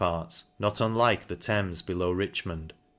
[0.01, 2.73] parts not unlike the Thames below Richmond.